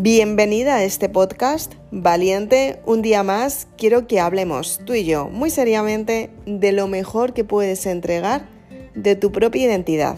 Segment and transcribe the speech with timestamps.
[0.00, 2.80] Bienvenida a este podcast, Valiente.
[2.86, 7.42] Un día más quiero que hablemos tú y yo muy seriamente de lo mejor que
[7.42, 8.48] puedes entregar
[8.94, 10.16] de tu propia identidad.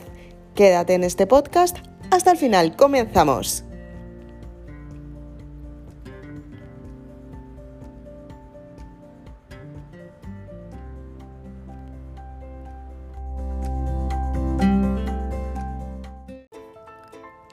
[0.54, 1.78] Quédate en este podcast
[2.10, 2.76] hasta el final.
[2.76, 3.64] Comenzamos.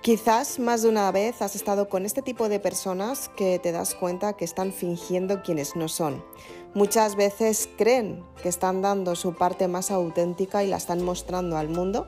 [0.08, 3.94] Quizás más de una vez has estado con este tipo de personas que te das
[3.94, 6.24] cuenta que están fingiendo quienes no son.
[6.74, 11.68] Muchas veces creen que están dando su parte más auténtica y la están mostrando al
[11.68, 12.08] mundo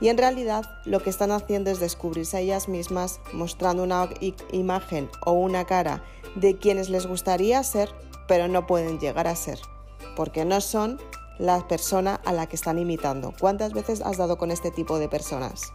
[0.00, 4.08] y en realidad lo que están haciendo es descubrirse a ellas mismas mostrando una
[4.50, 6.02] imagen o una cara
[6.34, 7.94] de quienes les gustaría ser
[8.26, 9.60] pero no pueden llegar a ser
[10.16, 10.98] porque no son
[11.38, 13.32] la persona a la que están imitando.
[13.38, 15.72] ¿Cuántas veces has dado con este tipo de personas?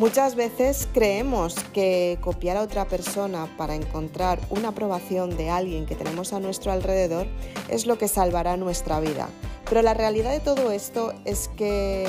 [0.00, 5.94] Muchas veces creemos que copiar a otra persona para encontrar una aprobación de alguien que
[5.94, 7.26] tenemos a nuestro alrededor
[7.68, 9.28] es lo que salvará nuestra vida.
[9.68, 12.08] Pero la realidad de todo esto es que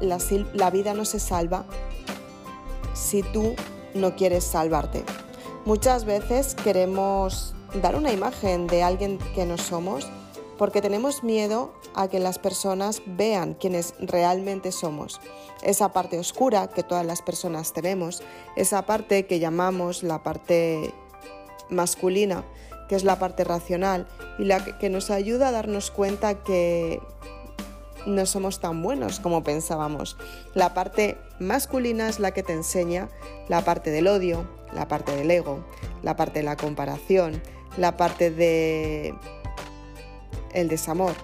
[0.00, 1.64] la, vida no se salva
[2.94, 3.56] si tú
[3.94, 5.02] no quieres salvarte.
[5.64, 10.06] Muchas veces queremos dar una imagen de alguien que no somos
[10.62, 15.20] porque tenemos miedo a que las personas vean quiénes realmente somos.
[15.60, 18.22] Esa parte oscura que todas las personas tenemos,
[18.54, 20.94] esa parte que llamamos la parte
[21.68, 22.44] masculina,
[22.88, 24.06] que es la parte racional
[24.38, 27.00] y la que nos ayuda a darnos cuenta que
[28.06, 30.16] no somos tan buenos como pensábamos.
[30.54, 33.08] La parte masculina es la que te enseña
[33.48, 35.64] la parte del odio, la parte del ego,
[36.04, 37.42] la parte de la comparación,
[37.76, 39.12] la parte de
[40.52, 41.14] el desamor,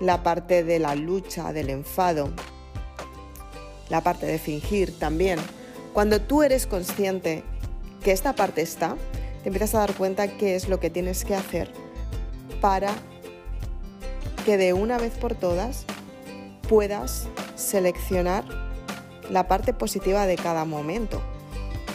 [0.00, 2.30] la parte de la lucha, del enfado,
[3.88, 5.38] la parte de fingir también.
[5.92, 7.44] Cuando tú eres consciente
[8.02, 8.96] que esta parte está,
[9.42, 11.70] te empiezas a dar cuenta qué es lo que tienes que hacer
[12.60, 12.92] para
[14.44, 15.84] que de una vez por todas
[16.68, 18.44] puedas seleccionar
[19.30, 21.20] la parte positiva de cada momento.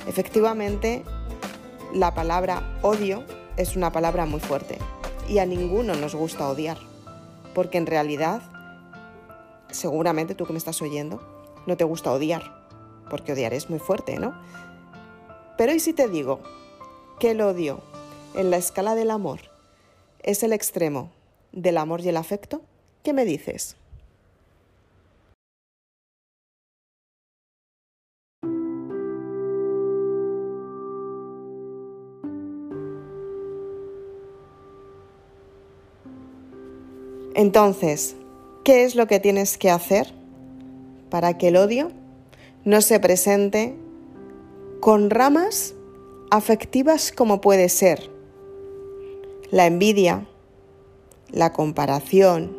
[0.07, 1.03] Efectivamente,
[1.93, 3.23] la palabra odio
[3.57, 4.77] es una palabra muy fuerte
[5.27, 6.77] y a ninguno nos gusta odiar,
[7.53, 8.41] porque en realidad,
[9.69, 11.21] seguramente tú que me estás oyendo,
[11.65, 12.43] no te gusta odiar,
[13.09, 14.39] porque odiar es muy fuerte, ¿no?
[15.57, 16.39] Pero ¿y si te digo
[17.19, 17.81] que el odio
[18.35, 19.39] en la escala del amor
[20.21, 21.11] es el extremo
[21.51, 22.61] del amor y el afecto?
[23.03, 23.75] ¿Qué me dices?
[37.37, 38.15] Entonces,
[38.63, 40.11] ¿qué es lo que tienes que hacer
[41.11, 41.91] para que el odio
[42.65, 43.75] no se presente
[44.79, 45.75] con ramas
[46.31, 48.09] afectivas como puede ser
[49.51, 50.27] la envidia,
[51.29, 52.57] la comparación,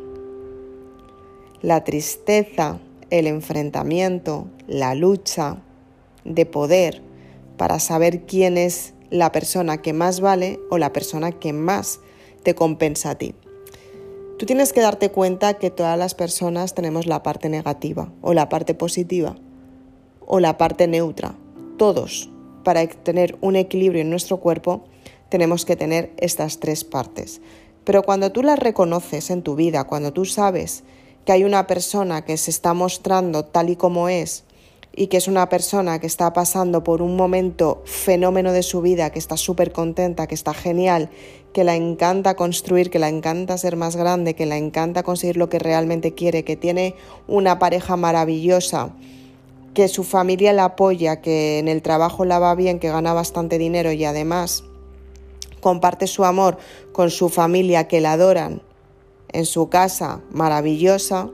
[1.61, 2.79] la tristeza,
[3.09, 5.57] el enfrentamiento, la lucha
[6.23, 7.01] de poder
[7.57, 11.99] para saber quién es la persona que más vale o la persona que más
[12.43, 13.35] te compensa a ti.
[14.39, 18.47] Tú tienes que darte cuenta que todas las personas tenemos la parte negativa o la
[18.47, 19.35] parte positiva
[20.25, 21.35] o la parte neutra.
[21.75, 22.29] Todos,
[22.63, 24.85] para tener un equilibrio en nuestro cuerpo,
[25.27, 27.41] tenemos que tener estas tres partes.
[27.83, 30.83] Pero cuando tú las reconoces en tu vida, cuando tú sabes
[31.25, 34.45] que hay una persona que se está mostrando tal y como es
[34.95, 39.11] y que es una persona que está pasando por un momento fenómeno de su vida,
[39.11, 41.09] que está súper contenta, que está genial,
[41.53, 45.49] que la encanta construir, que la encanta ser más grande, que la encanta conseguir lo
[45.49, 46.95] que realmente quiere, que tiene
[47.27, 48.93] una pareja maravillosa,
[49.73, 53.57] que su familia la apoya, que en el trabajo la va bien, que gana bastante
[53.57, 54.63] dinero y además
[55.61, 56.57] comparte su amor
[56.91, 58.61] con su familia que la adoran
[59.31, 61.29] en su casa maravillosa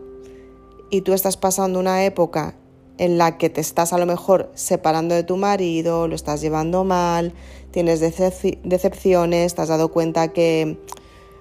[0.89, 2.55] y tú estás pasando una época
[2.97, 6.83] en la que te estás a lo mejor separando de tu marido, lo estás llevando
[6.83, 7.33] mal,
[7.71, 10.77] tienes decepciones, te has dado cuenta que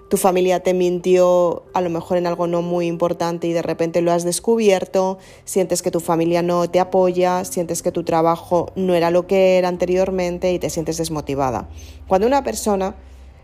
[0.08, 4.00] tu familia te mintió a lo mejor en algo no muy importante y de repente
[4.00, 8.94] lo has descubierto, sientes que tu familia no te apoya, sientes que tu trabajo no
[8.94, 11.68] era lo que era anteriormente y te sientes desmotivada.
[12.06, 12.96] Cuando una persona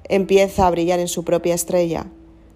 [0.04, 2.06] empieza a brillar en su propia estrella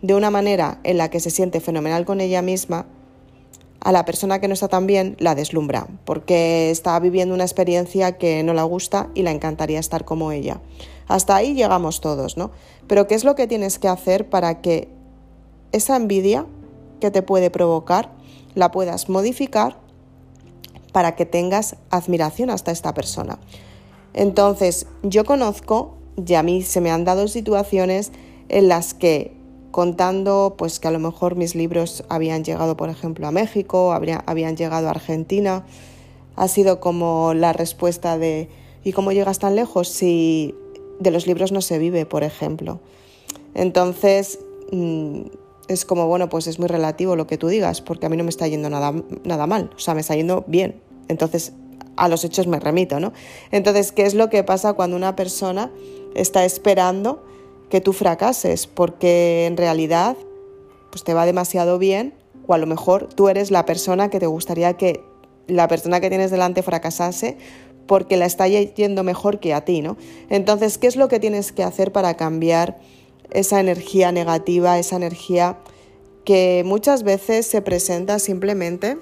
[0.02, 2.86] de una manera en la que se siente fenomenal con ella misma,
[3.84, 8.18] a la persona que no está tan bien la deslumbra, porque está viviendo una experiencia
[8.18, 10.60] que no la gusta y la encantaría estar como ella.
[11.06, 12.50] Hasta ahí llegamos todos, ¿no?
[12.88, 14.88] Pero ¿qué es lo que tienes que hacer para que
[15.72, 16.46] esa envidia
[17.00, 18.10] que te puede provocar
[18.54, 19.76] la puedas modificar
[20.92, 23.40] para que tengas admiración hasta esta persona.
[24.12, 28.12] Entonces, yo conozco, y a mí se me han dado situaciones
[28.48, 29.36] en las que
[29.74, 34.56] contando pues que a lo mejor mis libros habían llegado, por ejemplo, a México, habían
[34.56, 35.66] llegado a Argentina,
[36.36, 38.48] ha sido como la respuesta de
[38.84, 40.54] ¿y cómo llegas tan lejos si
[41.00, 42.78] de los libros no se vive, por ejemplo?
[43.54, 44.38] Entonces,
[44.70, 45.22] mm,
[45.66, 48.22] es como, bueno, pues es muy relativo lo que tú digas, porque a mí no
[48.22, 48.94] me está yendo nada,
[49.24, 50.80] nada mal, o sea, me está yendo bien.
[51.08, 51.52] Entonces,
[51.96, 53.12] a los hechos me remito, ¿no?
[53.50, 55.72] Entonces, ¿qué es lo que pasa cuando una persona
[56.14, 57.24] está esperando
[57.74, 58.68] que tú fracases?
[58.68, 60.16] Porque en realidad,
[60.92, 62.14] pues te va demasiado bien,
[62.46, 65.02] o a lo mejor tú eres la persona que te gustaría que
[65.48, 67.36] la persona que tienes delante fracasase
[67.88, 69.96] porque la está yendo mejor que a ti, ¿no?
[70.30, 72.78] Entonces, ¿qué es lo que tienes que hacer para cambiar
[73.32, 75.58] esa energía negativa, esa energía
[76.24, 78.98] que muchas veces se presenta simplemente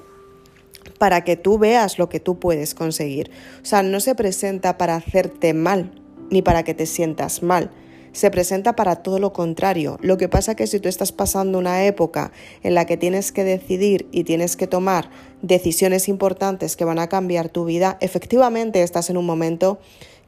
[0.97, 3.31] para que tú veas lo que tú puedes conseguir.
[3.61, 5.93] O sea, no se presenta para hacerte mal
[6.31, 7.71] ni para que te sientas mal.
[8.13, 9.99] Se presenta para todo lo contrario.
[10.03, 12.33] Lo que pasa es que si tú estás pasando una época
[12.63, 15.11] en la que tienes que decidir y tienes que tomar
[15.41, 19.79] decisiones importantes que van a cambiar tu vida, efectivamente estás en un momento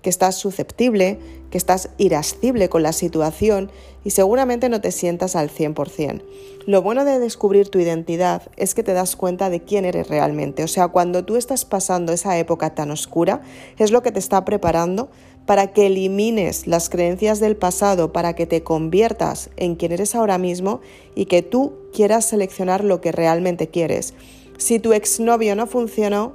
[0.05, 1.19] que estás susceptible,
[1.51, 3.71] que estás irascible con la situación
[4.05, 6.23] y seguramente no te sientas al 100%.
[6.67, 10.63] Lo bueno de descubrir tu identidad es que te das cuenta de quién eres realmente.
[10.63, 13.41] O sea, cuando tú estás pasando esa época tan oscura,
[13.79, 15.09] es lo que te está preparando
[15.47, 20.39] para que elimines las creencias del pasado, para que te conviertas en quien eres ahora
[20.39, 20.81] mismo
[21.15, 24.15] y que tú quieras seleccionar lo que realmente quieres.
[24.57, 26.35] Si tu exnovio no funcionó,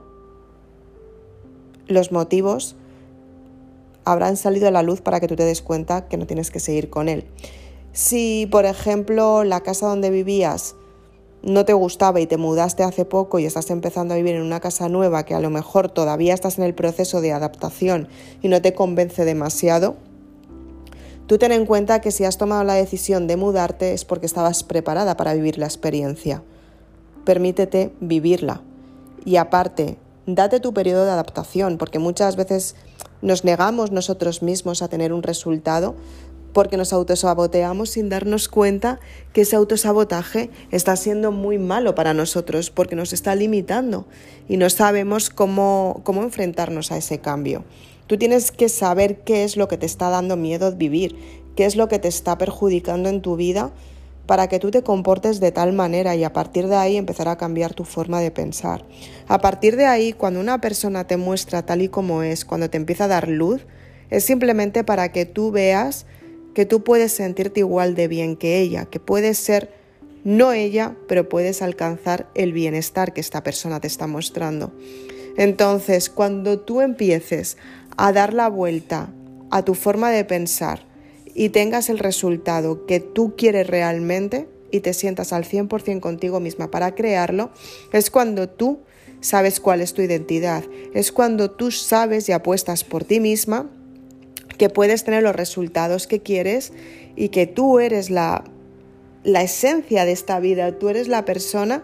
[1.87, 2.75] los motivos
[4.05, 6.59] habrán salido a la luz para que tú te des cuenta que no tienes que
[6.59, 7.25] seguir con él.
[7.93, 10.75] Si, por ejemplo, la casa donde vivías
[11.41, 14.59] no te gustaba y te mudaste hace poco y estás empezando a vivir en una
[14.59, 18.07] casa nueva que a lo mejor todavía estás en el proceso de adaptación
[18.41, 19.95] y no te convence demasiado,
[21.27, 24.63] tú ten en cuenta que si has tomado la decisión de mudarte es porque estabas
[24.63, 26.43] preparada para vivir la experiencia.
[27.23, 28.61] Permítete vivirla.
[29.25, 32.75] Y aparte, date tu periodo de adaptación, porque muchas veces
[33.21, 35.95] nos negamos nosotros mismos a tener un resultado
[36.53, 38.99] porque nos autosaboteamos sin darnos cuenta
[39.33, 44.05] que ese autosabotaje está siendo muy malo para nosotros, porque nos está limitando
[44.47, 47.63] y no sabemos cómo, cómo enfrentarnos a ese cambio.
[48.07, 51.15] Tú tienes que saber qué es lo que te está dando miedo vivir,
[51.55, 53.71] qué es lo que te está perjudicando en tu vida
[54.29, 57.37] para que tú te comportes de tal manera y a partir de ahí empezar a
[57.37, 58.85] cambiar tu forma de pensar.
[59.27, 62.77] A partir de ahí, cuando una persona te muestra tal y como es, cuando te
[62.77, 63.65] empieza a dar luz,
[64.11, 66.05] es simplemente para que tú veas
[66.53, 69.71] que tú puedes sentirte igual de bien que ella, que puedes ser
[70.23, 74.73] no ella, pero puedes alcanzar el bienestar que esta persona te está mostrando.
[75.37, 77.57] Entonces, cuando tú empieces
[77.95, 79.09] a dar la vuelta
[79.49, 80.89] a tu forma de pensar,
[81.39, 86.69] y tengas el resultado que tú quieres realmente y te sientas al 100% contigo misma
[86.69, 87.51] para crearlo,
[87.93, 88.79] es cuando tú
[89.21, 93.69] sabes cuál es tu identidad, es cuando tú sabes y apuestas por ti misma
[94.59, 96.73] que puedes tener los resultados que quieres
[97.15, 98.43] y que tú eres la,
[99.23, 101.81] la esencia de esta vida, tú eres la persona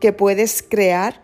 [0.00, 1.22] que puedes crear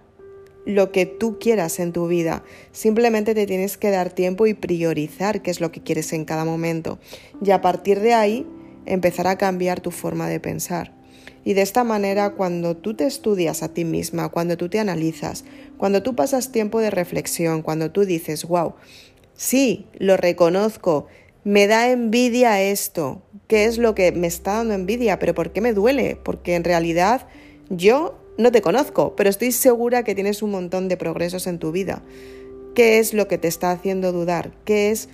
[0.65, 2.43] lo que tú quieras en tu vida.
[2.73, 6.45] Simplemente te tienes que dar tiempo y priorizar qué es lo que quieres en cada
[6.45, 6.99] momento.
[7.41, 8.47] Y a partir de ahí
[8.87, 10.93] empezar a cambiar tu forma de pensar.
[11.45, 15.45] Y de esta manera, cuando tú te estudias a ti misma, cuando tú te analizas,
[15.77, 18.75] cuando tú pasas tiempo de reflexión, cuando tú dices, wow,
[19.37, 21.07] sí, lo reconozco,
[21.45, 25.19] me da envidia esto, ¿qué es lo que me está dando envidia?
[25.19, 26.19] ¿Pero por qué me duele?
[26.23, 27.29] Porque en realidad
[27.69, 31.73] yo no te conozco, pero estoy segura que tienes un montón de progresos en tu
[31.73, 32.03] vida.
[32.75, 34.53] ¿Qué es lo que te está haciendo dudar?
[34.65, 35.09] ¿Qué es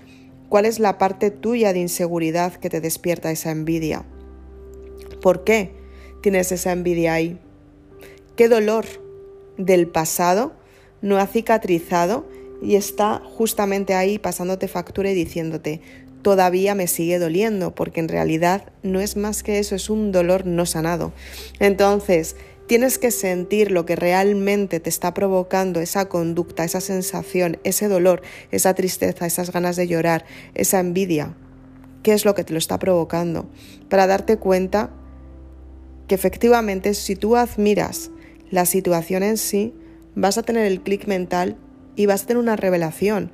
[0.48, 4.04] cuál es la parte tuya de inseguridad que te despierta esa envidia?
[5.20, 5.70] ¿Por qué
[6.20, 7.38] tienes esa envidia ahí?
[8.36, 8.86] ¿Qué dolor
[9.58, 10.52] del pasado
[11.02, 12.26] no ha cicatrizado
[12.62, 15.80] y está justamente ahí pasándote factura y diciéndote,
[16.22, 20.46] todavía me sigue doliendo, porque en realidad no es más que eso, es un dolor
[20.46, 21.12] no sanado.
[21.58, 27.88] Entonces, Tienes que sentir lo que realmente te está provocando esa conducta, esa sensación, ese
[27.88, 31.34] dolor, esa tristeza, esas ganas de llorar, esa envidia.
[32.02, 33.46] ¿Qué es lo que te lo está provocando?
[33.90, 34.90] Para darte cuenta
[36.08, 38.10] que efectivamente si tú admiras
[38.50, 39.74] la situación en sí,
[40.14, 41.58] vas a tener el clic mental
[41.96, 43.30] y vas a tener una revelación.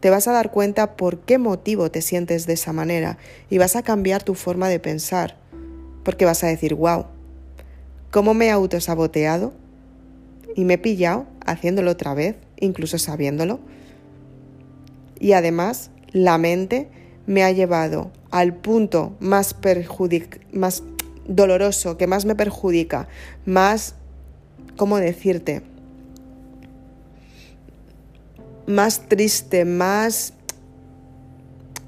[0.00, 3.18] Te vas a dar cuenta por qué motivo te sientes de esa manera
[3.50, 5.36] y vas a cambiar tu forma de pensar.
[6.04, 7.06] Porque vas a decir, wow,
[8.10, 9.52] cómo me he autosaboteado
[10.56, 13.60] y me he pillado haciéndolo otra vez, incluso sabiéndolo.
[15.18, 16.88] Y además, la mente
[17.26, 19.54] me ha llevado al punto más,
[20.52, 20.82] más
[21.26, 23.08] doloroso, que más me perjudica,
[23.44, 23.94] más,
[24.76, 25.62] ¿cómo decirte?
[28.70, 30.34] Más triste, más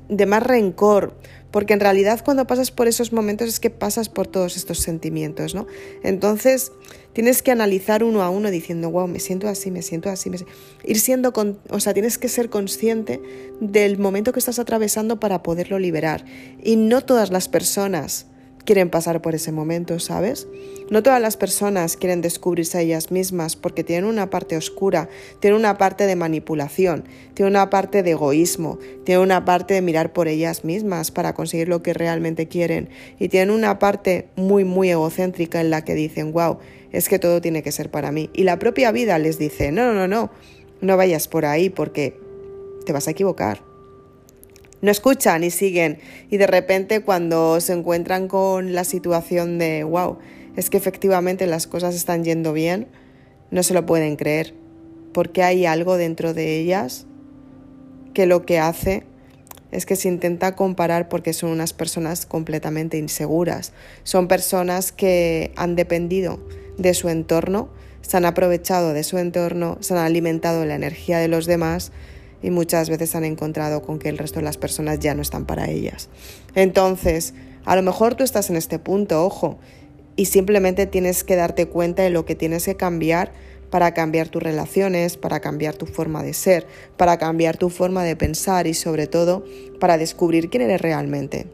[0.09, 1.17] de más rencor,
[1.51, 5.55] porque en realidad cuando pasas por esos momentos es que pasas por todos estos sentimientos,
[5.55, 5.67] ¿no?
[6.03, 6.73] Entonces
[7.13, 10.39] tienes que analizar uno a uno diciendo, wow, me siento así, me siento así, me
[10.85, 11.59] ir siendo, con...
[11.71, 13.21] o sea, tienes que ser consciente
[13.61, 16.25] del momento que estás atravesando para poderlo liberar.
[16.63, 18.27] Y no todas las personas
[18.65, 20.47] quieren pasar por ese momento, ¿sabes?
[20.91, 25.09] No todas las personas quieren descubrirse a ellas mismas porque tienen una parte oscura,
[25.41, 27.05] tienen una parte de manipulación,
[27.35, 31.69] tienen una parte de egoísmo, tienen una parte de mirar por ellas mismas para conseguir
[31.69, 32.89] lo que realmente quieren
[33.19, 36.59] y tienen una parte muy, muy egocéntrica en la que dicen, wow,
[36.93, 38.31] es que todo tiene que ser para mí.
[38.35, 40.31] Y la propia vida les dice, no, no, no, no,
[40.81, 42.19] no vayas por ahí porque
[42.85, 43.72] te vas a equivocar
[44.83, 45.99] no escuchan y siguen.
[46.29, 50.19] Y de repente cuando se encuentran con la situación de, wow,
[50.57, 52.89] es que efectivamente las cosas están yendo bien,
[53.51, 54.55] no se lo pueden creer,
[55.15, 57.07] porque hay algo dentro de ellas
[58.13, 59.05] que lo que hace
[59.71, 63.73] es que se intenta comparar porque son unas personas completamente inseguras.
[64.03, 66.47] Son personas que han dependido
[66.77, 67.71] de su entorno,
[68.03, 71.93] se han aprovechado de su entorno, se han alimentado la energía de los demás
[72.43, 75.47] y muchas veces han encontrado con que el resto de las personas ya no están
[75.47, 76.09] para ellas.
[76.55, 77.35] Entonces,
[77.65, 79.59] a lo mejor tú estás en este punto, ojo,
[80.17, 83.33] y simplemente tienes que darte cuenta de lo que tienes que cambiar
[83.71, 86.67] para cambiar tus relaciones, para cambiar tu forma de ser,
[86.99, 89.45] para cambiar tu forma de pensar y sobre todo
[89.81, 91.47] para descubrir quién eres realmente.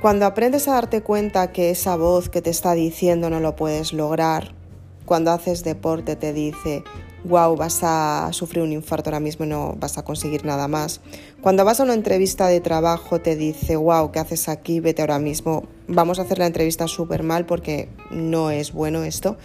[0.00, 3.92] Cuando aprendes a darte cuenta que esa voz que te está diciendo no lo puedes
[3.92, 4.54] lograr,
[5.04, 6.84] cuando haces deporte te dice,
[7.24, 11.00] wow, vas a sufrir un infarto ahora mismo y no vas a conseguir nada más.
[11.40, 14.78] Cuando vas a una entrevista de trabajo te dice, wow, ¿qué haces aquí?
[14.78, 15.64] Vete ahora mismo.
[15.88, 19.36] Vamos a hacer la entrevista súper mal porque no es bueno esto.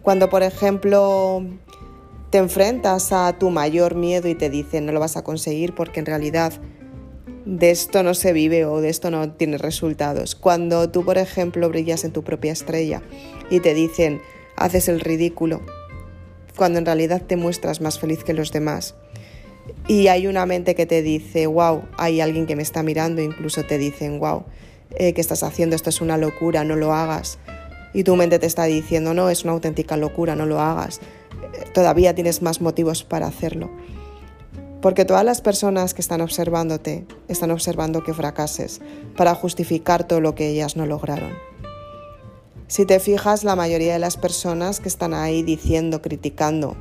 [0.00, 1.44] Cuando, por ejemplo,
[2.30, 6.00] te enfrentas a tu mayor miedo y te dicen, no lo vas a conseguir porque
[6.00, 6.54] en realidad
[7.48, 10.34] de esto no se vive o de esto no tienes resultados.
[10.34, 13.00] Cuando tú, por ejemplo, brillas en tu propia estrella
[13.48, 14.20] y te dicen,
[14.54, 15.62] haces el ridículo,
[16.56, 18.96] cuando en realidad te muestras más feliz que los demás.
[19.86, 23.64] Y hay una mente que te dice, wow, hay alguien que me está mirando, incluso
[23.64, 24.44] te dicen, wow,
[24.96, 25.74] eh, ¿qué estás haciendo?
[25.74, 27.38] Esto es una locura, no lo hagas.
[27.94, 30.98] Y tu mente te está diciendo, no, es una auténtica locura, no lo hagas.
[30.98, 33.70] Eh, todavía tienes más motivos para hacerlo.
[34.80, 38.80] Porque todas las personas que están observándote están observando que fracases
[39.16, 41.32] para justificar todo lo que ellas no lograron.
[42.68, 46.76] Si te fijas, la mayoría de las personas que están ahí diciendo, criticando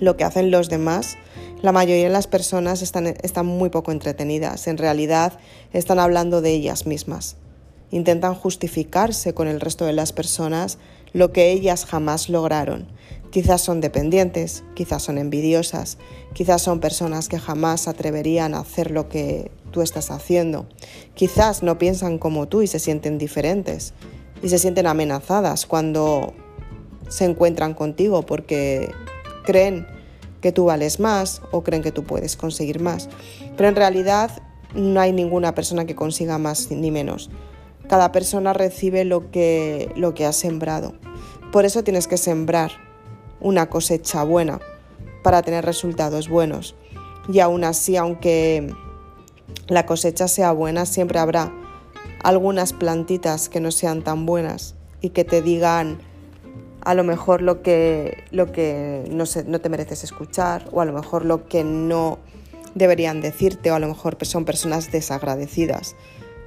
[0.00, 1.16] lo que hacen los demás,
[1.62, 4.66] la mayoría de las personas están, están muy poco entretenidas.
[4.66, 5.38] En realidad
[5.72, 7.36] están hablando de ellas mismas.
[7.90, 10.78] Intentan justificarse con el resto de las personas
[11.12, 12.88] lo que ellas jamás lograron
[13.34, 15.98] Quizás son dependientes, quizás son envidiosas,
[16.34, 20.68] quizás son personas que jamás atreverían a hacer lo que tú estás haciendo.
[21.14, 23.92] Quizás no piensan como tú y se sienten diferentes
[24.40, 26.32] y se sienten amenazadas cuando
[27.08, 28.92] se encuentran contigo porque
[29.42, 29.84] creen
[30.40, 33.08] que tú vales más o creen que tú puedes conseguir más.
[33.56, 34.30] Pero en realidad
[34.76, 37.30] no hay ninguna persona que consiga más ni menos.
[37.88, 40.94] Cada persona recibe lo que, lo que ha sembrado.
[41.50, 42.83] Por eso tienes que sembrar
[43.44, 44.58] una cosecha buena
[45.22, 46.74] para tener resultados buenos.
[47.32, 48.74] Y aún así, aunque
[49.68, 51.52] la cosecha sea buena, siempre habrá
[52.22, 55.98] algunas plantitas que no sean tan buenas y que te digan
[56.80, 60.92] a lo mejor lo que, lo que no, no te mereces escuchar o a lo
[60.92, 62.18] mejor lo que no
[62.74, 65.96] deberían decirte o a lo mejor son personas desagradecidas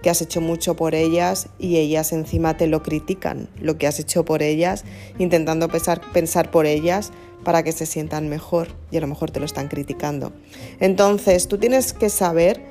[0.07, 3.99] que has hecho mucho por ellas y ellas encima te lo critican, lo que has
[3.99, 4.85] hecho por ellas,
[5.19, 7.11] intentando pensar, pensar por ellas
[7.43, 10.31] para que se sientan mejor y a lo mejor te lo están criticando.
[10.79, 12.63] Entonces, tú tienes que saber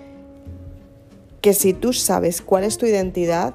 [1.42, 3.54] que si tú sabes cuál es tu identidad,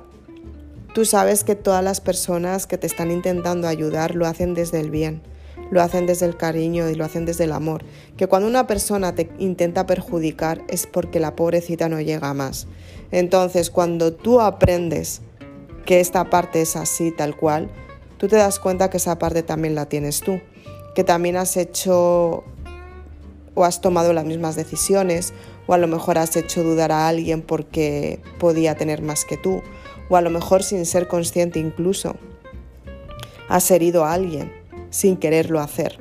[0.93, 4.91] tú sabes que todas las personas que te están intentando ayudar lo hacen desde el
[4.91, 5.23] bien
[5.69, 7.83] lo hacen desde el cariño y lo hacen desde el amor.
[8.17, 12.67] Que cuando una persona te intenta perjudicar es porque la pobrecita no llega más.
[13.11, 15.21] Entonces, cuando tú aprendes
[15.85, 17.69] que esta parte es así, tal cual,
[18.17, 20.39] tú te das cuenta que esa parte también la tienes tú,
[20.95, 22.43] que también has hecho
[23.53, 25.33] o has tomado las mismas decisiones,
[25.67, 29.61] o a lo mejor has hecho dudar a alguien porque podía tener más que tú,
[30.09, 32.15] o a lo mejor sin ser consciente incluso
[33.47, 34.60] has herido a alguien
[34.91, 35.97] sin quererlo hacer.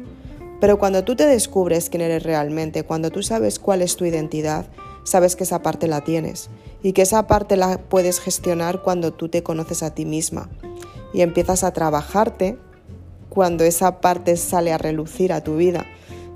[0.61, 4.67] Pero cuando tú te descubres quién eres realmente, cuando tú sabes cuál es tu identidad,
[5.05, 6.51] sabes que esa parte la tienes
[6.83, 10.51] y que esa parte la puedes gestionar cuando tú te conoces a ti misma
[11.15, 12.59] y empiezas a trabajarte
[13.31, 15.87] cuando esa parte sale a relucir a tu vida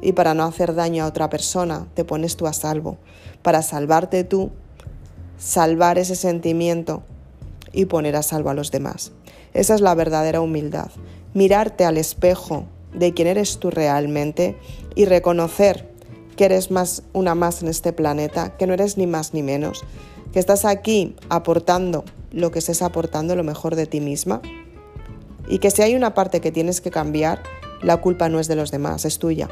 [0.01, 2.99] y para no hacer daño a otra persona te pones tú a salvo,
[3.43, 4.51] para salvarte tú,
[5.39, 7.03] salvar ese sentimiento
[7.73, 9.13] y poner a salvo a los demás.
[9.53, 10.91] Esa es la verdadera humildad,
[11.35, 12.65] mirarte al espejo
[12.95, 14.57] de quién eres tú realmente
[14.95, 15.93] y reconocer
[16.37, 19.85] que eres más una más en este planeta, que no eres ni más ni menos,
[20.33, 24.43] que estás aquí aportando lo que estés aportando, lo mejor de ti misma,
[25.49, 27.43] y que si hay una parte que tienes que cambiar,
[27.83, 29.49] la culpa no es de los demás, es tuya.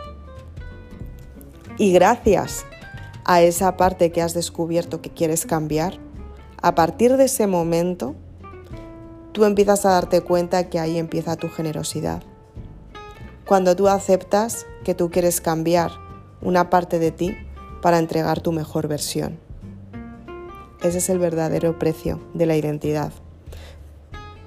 [1.79, 2.65] Y gracias
[3.25, 5.99] a esa parte que has descubierto que quieres cambiar,
[6.61, 8.15] a partir de ese momento,
[9.33, 12.23] tú empiezas a darte cuenta que ahí empieza tu generosidad.
[13.47, 15.91] Cuando tú aceptas que tú quieres cambiar
[16.41, 17.37] una parte de ti
[17.81, 19.39] para entregar tu mejor versión.
[20.83, 23.13] Ese es el verdadero precio de la identidad.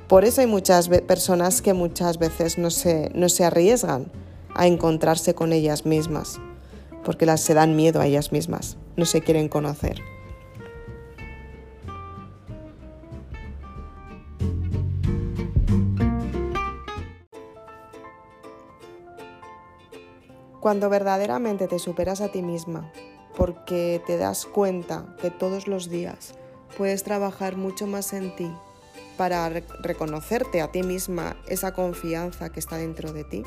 [0.07, 4.11] Por eso hay muchas personas que muchas veces no se, no se arriesgan
[4.53, 6.39] a encontrarse con ellas mismas,
[7.03, 10.01] porque las se dan miedo a ellas mismas, no se quieren conocer.
[20.65, 22.91] Cuando verdaderamente te superas a ti misma,
[23.37, 26.33] porque te das cuenta que todos los días
[26.75, 28.51] puedes trabajar mucho más en ti
[29.15, 33.43] para reconocerte a ti misma esa confianza que está dentro de ti,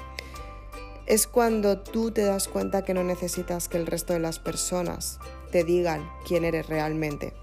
[1.06, 5.18] es cuando tú te das cuenta que no necesitas que el resto de las personas
[5.50, 7.34] te digan quién eres realmente.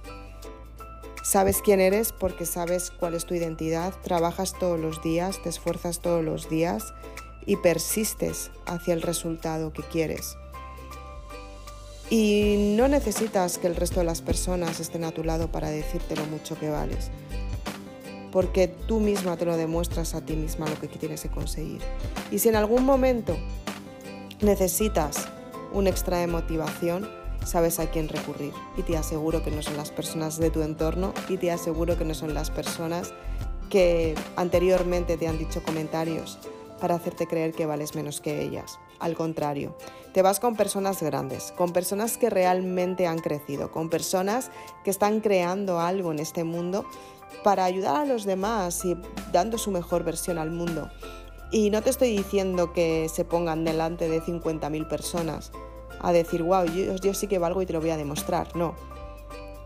[1.21, 5.99] Sabes quién eres porque sabes cuál es tu identidad, trabajas todos los días, te esfuerzas
[5.99, 6.93] todos los días
[7.45, 10.37] y persistes hacia el resultado que quieres.
[12.09, 16.15] Y no necesitas que el resto de las personas estén a tu lado para decirte
[16.15, 17.09] lo mucho que vales,
[18.31, 21.81] porque tú misma te lo demuestras a ti misma lo que tienes que conseguir.
[22.31, 23.35] Y si en algún momento
[24.41, 25.27] necesitas
[25.73, 27.09] un extra de motivación,
[27.43, 28.53] sabes a quién recurrir.
[28.77, 32.05] Y te aseguro que no son las personas de tu entorno y te aseguro que
[32.05, 33.13] no son las personas
[33.69, 36.37] que anteriormente te han dicho comentarios
[36.79, 38.79] para hacerte creer que vales menos que ellas.
[38.99, 39.75] Al contrario,
[40.13, 44.51] te vas con personas grandes, con personas que realmente han crecido, con personas
[44.83, 46.85] que están creando algo en este mundo
[47.43, 48.95] para ayudar a los demás y
[49.31, 50.89] dando su mejor versión al mundo.
[51.51, 55.51] Y no te estoy diciendo que se pongan delante de 50.000 personas
[55.99, 58.55] a decir, wow, yo, yo sí que valgo y te lo voy a demostrar.
[58.55, 58.75] No,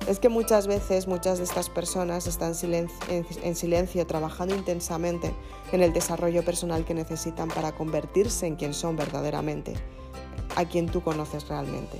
[0.07, 5.33] es que muchas veces muchas de estas personas están en silencio trabajando intensamente
[5.71, 9.73] en el desarrollo personal que necesitan para convertirse en quien son verdaderamente,
[10.55, 11.99] a quien tú conoces realmente.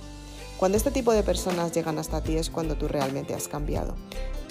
[0.57, 3.95] Cuando este tipo de personas llegan hasta ti es cuando tú realmente has cambiado.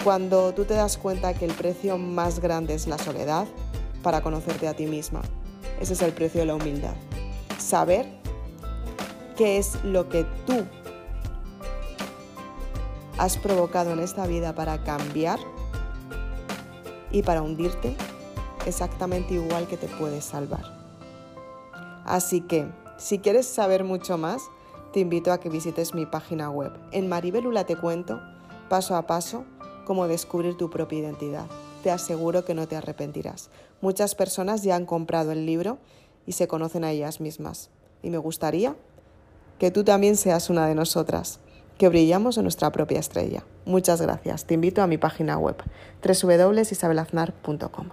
[0.05, 3.47] Cuando tú te das cuenta que el precio más grande es la soledad
[4.03, 5.21] para conocerte a ti misma.
[5.81, 6.95] Ese es el precio de la humildad.
[7.59, 8.07] Saber
[9.37, 10.65] qué es lo que tú
[13.19, 15.41] has provocado en esta vida para cambiar
[17.11, 17.97] y para hundirte
[18.65, 20.63] exactamente igual que te puedes salvar.
[22.05, 24.43] Así que, si quieres saber mucho más,
[24.93, 26.73] te invito a que visites mi página web.
[26.93, 28.21] En Maribelula te cuento,
[28.69, 29.45] paso a paso,
[29.85, 31.47] cómo descubrir tu propia identidad.
[31.83, 33.51] Te aseguro que no te arrepentirás.
[33.81, 35.79] Muchas personas ya han comprado el libro
[36.27, 37.71] y se conocen a ellas mismas.
[38.03, 38.77] Y me gustaría
[39.59, 41.41] que tú también seas una de nosotras
[41.79, 43.45] que brillamos en nuestra propia estrella.
[43.65, 44.45] Muchas gracias.
[44.45, 45.57] Te invito a mi página web
[46.03, 47.89] www.isabelaznar.com.